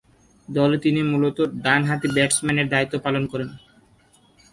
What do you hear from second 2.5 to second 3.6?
দায়িত্ব পালন করেন।